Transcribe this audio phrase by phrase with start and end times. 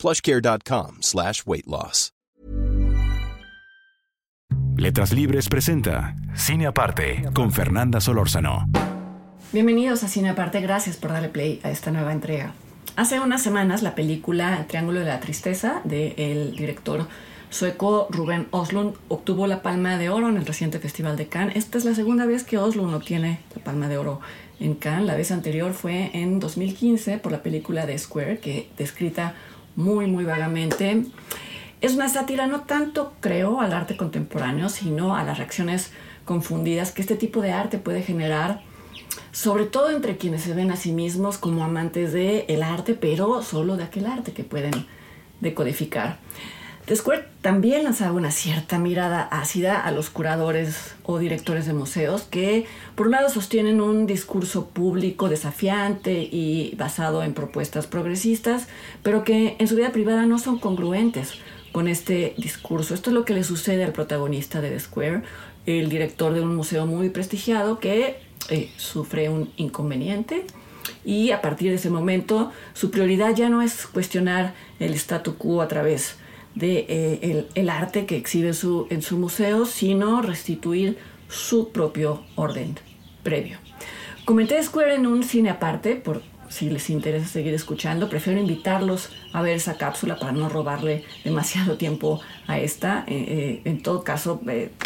[0.00, 2.12] plushcare.com slash weight loss.
[4.76, 8.66] Letras Libres presenta Cine Aparte con Fernanda Solórzano.
[9.52, 12.54] Bienvenidos a Cine Aparte, gracias por darle play a esta nueva entrega.
[12.96, 17.08] Hace unas semanas la película Triángulo de la Tristeza del director
[17.50, 21.56] sueco Ruben Oslund obtuvo la Palma de Oro en el reciente Festival de Cannes.
[21.56, 24.20] Esta es la segunda vez que Oslund obtiene la Palma de Oro
[24.60, 25.06] en Cannes.
[25.06, 29.34] La vez anterior fue en 2015 por la película The Square, que descrita
[29.76, 31.04] muy, muy vagamente.
[31.80, 35.92] Es una sátira no tanto, creo, al arte contemporáneo, sino a las reacciones
[36.24, 38.62] confundidas que este tipo de arte puede generar,
[39.32, 43.42] sobre todo entre quienes se ven a sí mismos como amantes del el arte, pero
[43.42, 44.86] solo de aquel arte que pueden
[45.40, 46.18] decodificar.
[46.90, 52.22] The Square también lanzaba una cierta mirada ácida a los curadores o directores de museos
[52.22, 52.66] que,
[52.96, 58.66] por un lado, sostienen un discurso público desafiante y basado en propuestas progresistas,
[59.04, 61.34] pero que en su vida privada no son congruentes
[61.70, 62.92] con este discurso.
[62.92, 65.22] Esto es lo que le sucede al protagonista de The Square,
[65.66, 68.16] el director de un museo muy prestigiado que
[68.48, 70.44] eh, sufre un inconveniente
[71.04, 75.62] y a partir de ese momento su prioridad ya no es cuestionar el statu quo
[75.62, 76.29] a través de
[76.62, 82.78] eh, el, arte que exhibe su, en su museo, sino restituir su propio orden
[83.22, 83.58] previo.
[84.24, 89.40] Comenté Square en un cine aparte, por si les interesa seguir escuchando, prefiero invitarlos a
[89.40, 93.04] ver esa cápsula para no robarle demasiado tiempo a esta.
[93.06, 94.40] Eh, eh, en todo caso,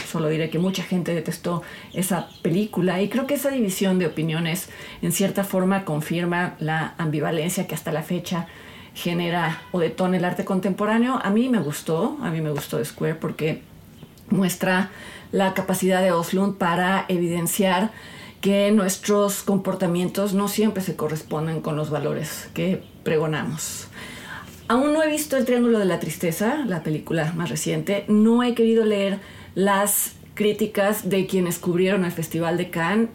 [0.06, 1.62] solo diré que mucha gente detestó
[1.94, 4.68] esa película y creo que esa división de opiniones
[5.00, 8.46] en cierta forma confirma la ambivalencia que hasta la fecha
[8.94, 11.20] genera o detona el arte contemporáneo.
[11.22, 13.62] A mí me gustó, a mí me gustó Square porque
[14.30, 14.90] muestra
[15.32, 17.90] la capacidad de Oslund para evidenciar
[18.40, 23.88] que nuestros comportamientos no siempre se corresponden con los valores que pregonamos.
[24.68, 28.04] Aún no he visto El Triángulo de la Tristeza, la película más reciente.
[28.08, 29.18] No he querido leer
[29.54, 33.08] las críticas de quienes cubrieron el Festival de Cannes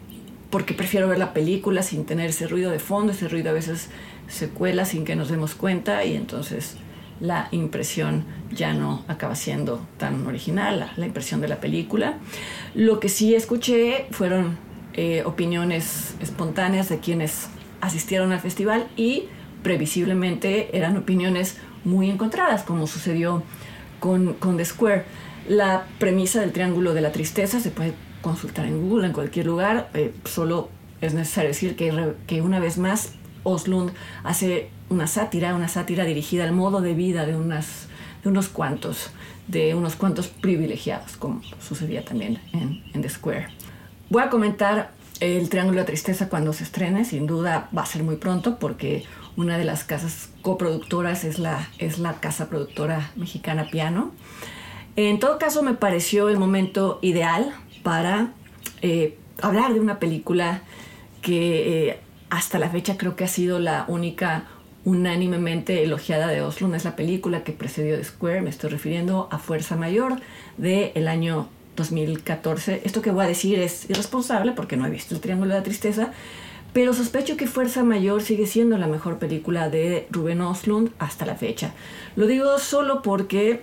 [0.50, 3.88] porque prefiero ver la película sin tener ese ruido de fondo, ese ruido a veces
[4.30, 6.76] se cuela sin que nos demos cuenta y entonces
[7.20, 12.14] la impresión ya no acaba siendo tan original, la, impresión de la película.
[12.74, 14.56] Lo que sí escuché fueron
[14.94, 17.48] eh, opiniones espontáneas de quienes
[17.80, 19.24] asistieron al festival y
[19.62, 23.42] previsiblemente eran opiniones muy encontradas, como sucedió
[23.98, 25.04] con, con The Square.
[25.48, 27.92] La premisa del Triángulo de la Tristeza se puede
[28.22, 30.68] consultar en Google, en cualquier lugar, eh, solo
[31.00, 33.92] es necesario decir que, que una vez más Oslund
[34.24, 37.88] hace una sátira, una sátira dirigida al modo de vida de, unas,
[38.22, 39.10] de unos cuantos,
[39.46, 43.48] de unos cuantos privilegiados, como sucedía también en, The Square.
[44.08, 48.02] Voy a comentar el Triángulo de Tristeza cuando se estrene, sin duda va a ser
[48.02, 49.04] muy pronto porque
[49.36, 54.12] una de las casas coproductoras es la, es la casa productora mexicana Piano.
[54.96, 58.32] En todo caso me pareció el momento ideal para
[58.82, 60.62] eh, hablar de una película
[61.22, 64.44] que eh, hasta la fecha creo que ha sido la única
[64.84, 66.74] unánimemente elogiada de Oslo.
[66.74, 70.16] Es la película que precedió de Square, me estoy refiriendo a Fuerza Mayor
[70.56, 72.82] del año 2014.
[72.84, 75.64] Esto que voy a decir es irresponsable porque no he visto El Triángulo de la
[75.64, 76.12] Tristeza,
[76.72, 81.34] pero sospecho que Fuerza Mayor sigue siendo la mejor película de Ruben Oslund hasta la
[81.34, 81.72] fecha.
[82.16, 83.60] Lo digo solo porque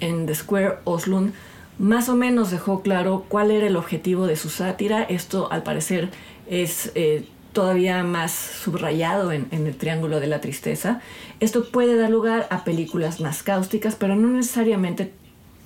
[0.00, 1.32] en The Square Oslund
[1.78, 5.02] más o menos dejó claro cuál era el objetivo de su sátira.
[5.04, 6.10] Esto al parecer
[6.50, 7.24] es eh,
[7.58, 11.00] todavía más subrayado en, el Triángulo de la Tristeza.
[11.40, 15.12] Esto puede dar lugar a películas más cáusticas, pero no necesariamente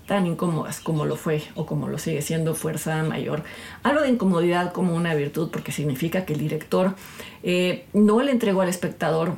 [0.07, 3.43] tan incómodas como lo fue o como lo sigue siendo Fuerza Mayor.
[3.83, 6.95] Hablo de incomodidad como una virtud porque significa que el director
[7.43, 9.35] eh, no le entregó al espectador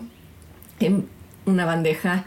[0.78, 1.08] en
[1.46, 2.24] una bandeja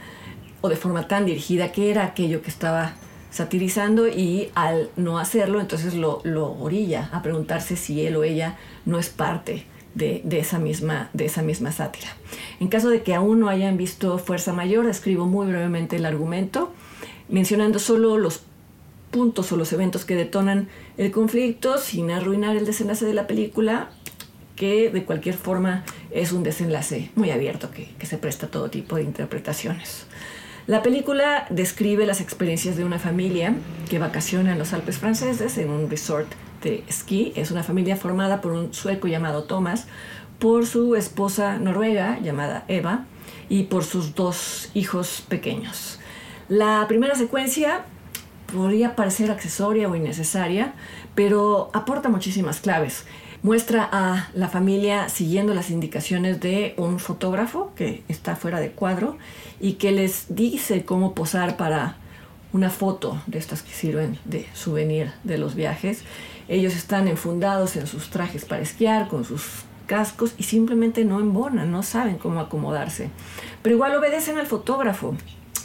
[0.60, 2.96] o de forma tan dirigida que era aquello que estaba
[3.31, 8.57] satirizando y al no hacerlo entonces lo, lo orilla a preguntarse si él o ella
[8.86, 12.07] no es parte de, esa misma, de esa misma sátira.
[12.60, 16.72] En caso de que aún no hayan visto Fuerza Mayor, escribo muy brevemente el argumento,
[17.30, 18.44] mencionando solo los
[19.12, 20.68] puntos o los eventos que detonan
[20.98, 23.89] el conflicto sin arruinar el desenlace de la película,
[24.56, 28.69] que de cualquier forma es un desenlace muy abierto que, que se presta a todo
[28.69, 30.07] tipo de interpretaciones.
[30.68, 33.56] La película describe las experiencias de una familia
[33.90, 36.28] que vacaciona en los Alpes franceses en un resort
[36.62, 37.33] de esquí.
[37.36, 39.88] Es una familia formada por un sueco llamado Thomas,
[40.39, 43.06] por su esposa noruega llamada Eva
[43.50, 46.00] y por sus dos hijos pequeños.
[46.50, 47.86] La primera secuencia
[48.54, 50.74] podría parecer accesoria o innecesaria,
[51.15, 53.06] pero aporta muchísimas claves.
[53.44, 59.18] Muestra a la familia siguiendo las indicaciones de un fotógrafo que está fuera de cuadro
[59.59, 61.98] y que les dice cómo posar para
[62.54, 66.04] una foto de estas que sirven de souvenir de los viajes.
[66.48, 69.44] Ellos están enfundados en sus trajes para esquiar, con sus
[69.86, 73.10] cascos y simplemente no embonan, no saben cómo acomodarse.
[73.62, 75.16] Pero igual obedecen al fotógrafo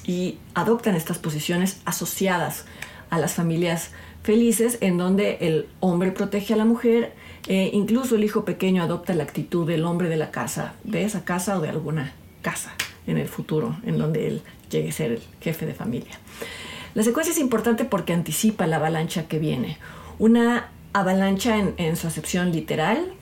[0.05, 2.65] y adoptan estas posiciones asociadas
[3.11, 3.91] a las familias
[4.23, 7.13] felices en donde el hombre protege a la mujer,
[7.49, 11.25] e incluso el hijo pequeño adopta la actitud del hombre de la casa, de esa
[11.25, 12.73] casa o de alguna casa
[13.07, 16.19] en el futuro, en donde él llegue a ser el jefe de familia.
[16.95, 19.79] La secuencia es importante porque anticipa la avalancha que viene.
[20.19, 23.13] Una avalancha en, su acepción literal,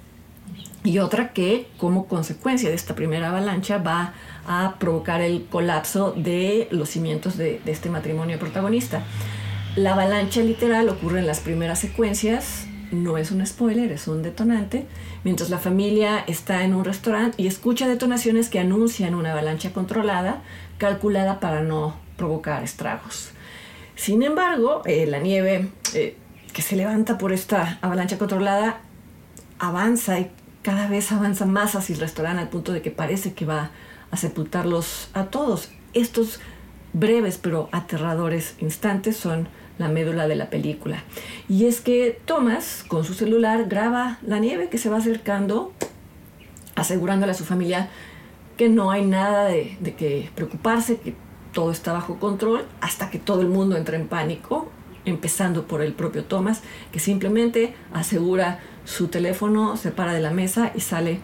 [0.82, 4.14] y otra que como consecuencia de esta primera avalancha va
[4.46, 9.02] a provocar el colapso de los cimientos de, de, este matrimonio protagonista.
[9.76, 14.86] La avalancha literal ocurre en las primeras secuencias, no es un spoiler, es un detonante,
[15.22, 20.42] mientras la familia está en un restaurante y escucha detonaciones que anuncian una avalancha controlada,
[20.78, 23.30] calculada para no provocar estragos.
[23.96, 26.16] Sin embargo, eh, la nieve eh,
[26.52, 28.80] que se levanta por esta avalancha controlada
[29.58, 30.30] avanza y
[30.62, 33.70] cada vez avanza más hacia el restaurante al punto de que parece que va
[34.10, 35.70] a sepultarlos a todos.
[35.92, 36.40] Estos
[36.92, 39.48] breves pero aterradores instantes son
[39.78, 41.02] la médula de la película.
[41.48, 45.72] Y es que Thomas, con su celular, graba la nieve que se va acercando,
[46.74, 47.88] asegurándole a su familia
[48.58, 51.14] que no hay nada de, de que preocuparse, que
[51.52, 54.69] todo está bajo control, hasta que todo el mundo entra en pánico,
[55.04, 56.62] empezando por el propio Thomas,
[56.92, 61.20] que simplemente asegura su teléfono, se para de la mesa y sale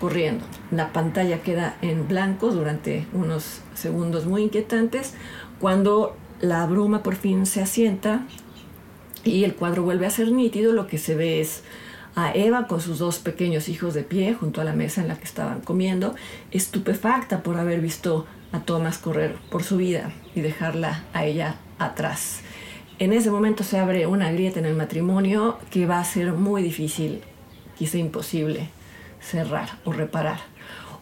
[0.00, 0.44] corriendo.
[0.70, 5.14] La pantalla queda en blanco durante unos segundos muy inquietantes
[5.58, 8.26] cuando la bruma por fin se asienta
[9.24, 10.72] y el cuadro vuelve a ser nítido.
[10.72, 11.62] Lo que se ve es
[12.14, 15.16] a Eva con sus dos pequeños hijos de pie junto a la mesa en la
[15.16, 16.14] que estaban comiendo,
[16.50, 22.40] estupefacta por haber visto a Thomas correr por su vida y dejarla a ella atrás.
[22.98, 26.62] En ese momento se abre una grieta en el matrimonio que va a ser muy
[26.62, 27.20] difícil,
[27.76, 28.70] quizá imposible,
[29.20, 30.38] cerrar o reparar.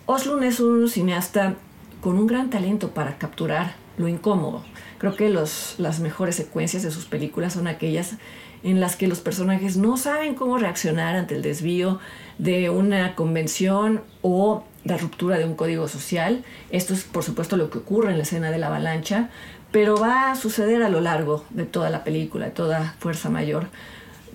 [0.07, 1.55] Oslund es un cineasta
[2.01, 4.65] con un gran talento para capturar lo incómodo.
[4.99, 8.17] Creo que las mejores secuencias de sus películas son aquellas
[8.65, 12.01] en las que los personajes no saben cómo reaccionar ante el desvío
[12.39, 16.45] de una convención o la ruptura de un código social.
[16.71, 19.31] Esto es por supuesto lo que ocurre en la escena de la avalancha,
[19.75, 23.67] pero va a suceder a lo largo de toda la película, de toda Fuerza Mayor.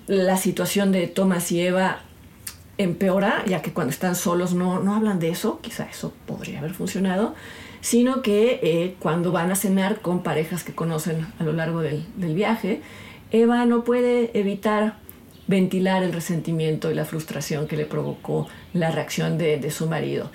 [0.06, 2.00] La situación de Thomas y Eva
[2.76, 6.74] empeora, ya que cuando están solos no, no hablan de eso, quizá eso podría haber
[6.74, 7.34] funcionado,
[7.80, 12.04] sino que eh, cuando van a cenar con parejas que conocen a lo largo del,
[12.16, 12.82] del viaje,
[13.30, 14.96] Eva no puede evitar
[15.46, 20.30] ventilar el resentimiento y la frustración que le provocó la reacción de, de su marido.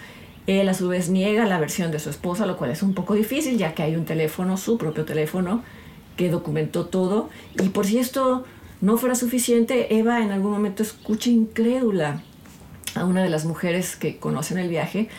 [0.47, 3.15] Él a su vez niega la versión de su esposa, lo cual es un poco
[3.15, 5.63] difícil ya que hay un teléfono, su propio teléfono,
[6.17, 7.29] que documentó todo.
[7.61, 8.45] Y por si esto
[8.81, 12.21] no fuera suficiente, Eva en algún momento escucha incrédula
[12.95, 15.09] a una de las mujeres que conocen el viaje,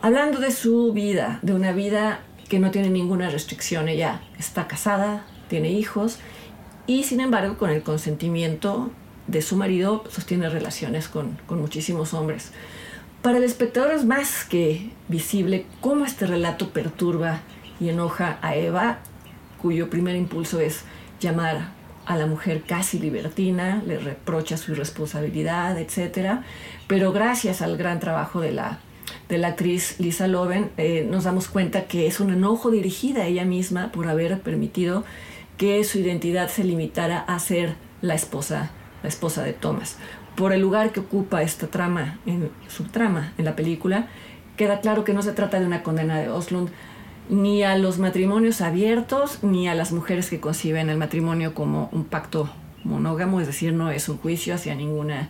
[0.00, 3.88] hablando de su vida, de una vida que no tiene ninguna restricción.
[3.88, 6.18] Ella está casada, tiene hijos
[6.86, 8.90] y sin embargo con el consentimiento
[9.26, 12.52] de su marido sostiene relaciones con, con muchísimos hombres.
[13.22, 17.40] Para el espectador es más que visible cómo este relato perturba
[17.80, 18.98] y enoja a Eva,
[19.60, 20.84] cuyo primer impulso es
[21.20, 21.72] llamar
[22.06, 26.42] a la mujer casi libertina, le reprocha su irresponsabilidad, etc.
[26.86, 28.78] Pero gracias al gran trabajo de la,
[29.28, 33.26] de la actriz Lisa Loven, eh, nos damos cuenta que es un enojo dirigida a
[33.26, 35.04] ella misma por haber permitido
[35.56, 38.70] que su identidad se limitara a ser la esposa,
[39.02, 39.96] la esposa de Thomas
[40.38, 44.06] por el lugar que ocupa esta trama, en su trama en la película,
[44.56, 46.70] queda claro que no se trata de una condena de Oslund
[47.28, 52.04] ni a los matrimonios abiertos, ni a las mujeres que conciben el matrimonio como un
[52.04, 52.48] pacto
[52.84, 55.28] monógamo, es decir, no es un juicio hacia ninguna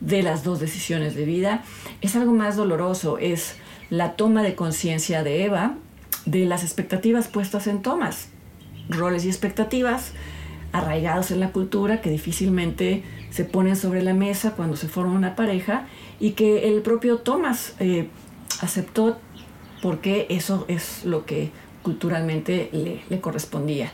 [0.00, 1.62] de las dos decisiones de vida.
[2.00, 3.54] Es algo más doloroso, es
[3.90, 5.76] la toma de conciencia de Eva
[6.26, 8.30] de las expectativas puestas en Thomas,
[8.88, 10.14] roles y expectativas
[10.72, 15.36] arraigados en la cultura que difícilmente se ponen sobre la mesa cuando se forma una
[15.36, 15.86] pareja
[16.20, 18.08] y que el propio Thomas eh,
[18.60, 19.18] aceptó
[19.82, 21.50] porque eso es lo que
[21.82, 23.92] culturalmente le, le correspondía.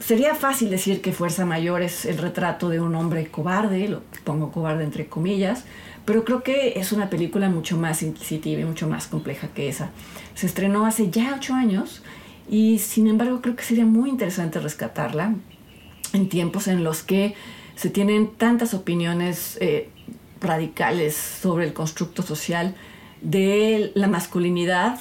[0.00, 4.50] Sería fácil decir que Fuerza Mayor es el retrato de un hombre cobarde, lo pongo
[4.50, 5.64] cobarde entre comillas,
[6.04, 9.90] pero creo que es una película mucho más inquisitiva y mucho más compleja que esa.
[10.34, 12.02] Se estrenó hace ya ocho años
[12.50, 15.34] y sin embargo creo que sería muy interesante rescatarla
[16.12, 17.34] en tiempos en los que
[17.76, 19.88] se tienen tantas opiniones eh,
[20.40, 22.74] radicales sobre el constructo social
[23.20, 24.98] de la masculinidad.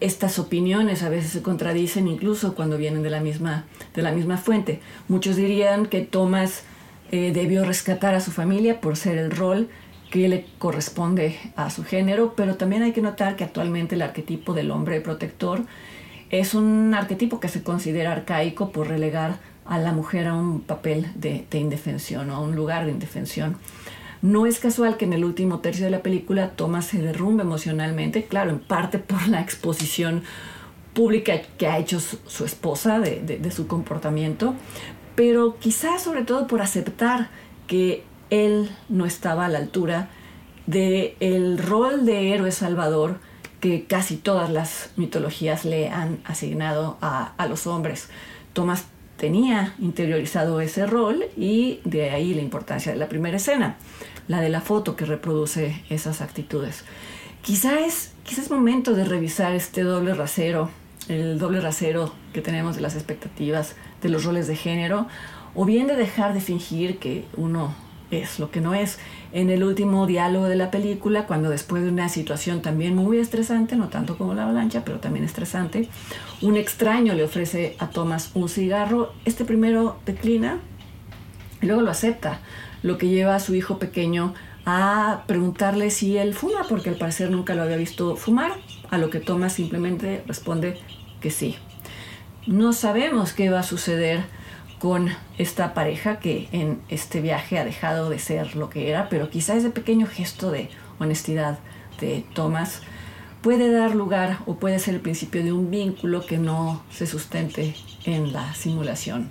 [0.00, 4.36] Estas opiniones a veces se contradicen incluso cuando vienen de la misma, de la misma
[4.36, 4.80] fuente.
[5.08, 6.64] Muchos dirían que Thomas
[7.12, 9.68] eh, debió rescatar a su familia por ser el rol
[10.10, 14.54] que le corresponde a su género, pero también hay que notar que actualmente el arquetipo
[14.54, 15.64] del hombre protector
[16.30, 21.06] es un arquetipo que se considera arcaico por relegar a la mujer a un papel
[21.14, 23.56] de, indefensión o a un lugar de indefensión.
[24.22, 28.24] No es casual que en el último tercio de la película Thomas se derrumbe emocionalmente,
[28.24, 30.22] claro, en parte por la exposición
[30.94, 34.54] pública que ha hecho su, esposa de, su comportamiento,
[35.14, 37.28] pero quizás sobre todo por aceptar
[37.66, 40.08] que él no estaba a la altura
[40.66, 43.18] del el rol de héroe salvador
[43.60, 48.08] que casi todas las mitologías le han asignado a, a los hombres.
[48.52, 53.76] Thomas tenía interiorizado ese rol y de ahí la importancia de la primera escena,
[54.28, 56.84] la de la foto que reproduce esas actitudes.
[57.42, 60.70] Quizá es, es momento de revisar este doble rasero,
[61.08, 65.06] el doble rasero que tenemos de las expectativas de los roles de género,
[65.54, 67.74] o bien de dejar de fingir que uno
[68.10, 68.98] es lo que no es.
[69.32, 73.76] En el último diálogo de la película, cuando después de una situación también muy estresante,
[73.76, 75.88] no tanto como la avalancha, pero también estresante,
[76.42, 80.60] un extraño le ofrece a Thomas un cigarro, este primero declina
[81.60, 82.40] y luego lo acepta,
[82.82, 84.34] lo que lleva a su hijo pequeño
[84.64, 88.52] a preguntarle si él fuma, porque al parecer nunca lo había visto fumar,
[88.90, 90.78] a lo que Thomas simplemente responde
[91.20, 91.56] que sí.
[92.46, 94.24] No sabemos qué va a suceder
[94.78, 99.30] con esta pareja que en este viaje ha dejado de ser lo que era, pero
[99.30, 100.68] quizá ese pequeño gesto de
[100.98, 101.58] honestidad
[102.00, 102.82] de Thomas
[103.42, 107.74] puede dar lugar o puede ser el principio de un vínculo que no se sustente
[108.04, 109.30] en la simulación.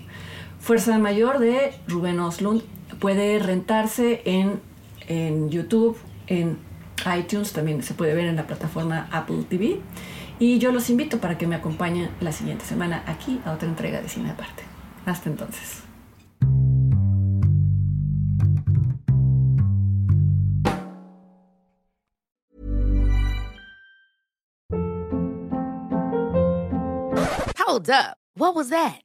[0.59, 2.63] Fuerza Mayor de Rubén Oslund
[2.99, 4.61] puede rentarse en,
[5.07, 5.97] en YouTube,
[6.27, 6.57] en
[7.19, 9.79] iTunes, también se puede ver en la plataforma Apple TV.
[10.39, 14.01] Y yo los invito para que me acompañen la siguiente semana aquí a otra entrega
[14.01, 14.74] de Cine Aparte.
[15.05, 15.83] Hasta entonces.
[27.59, 28.17] Hold up.
[28.35, 29.04] What was that?